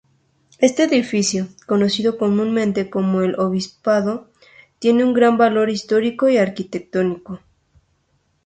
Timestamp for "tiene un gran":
4.79-5.37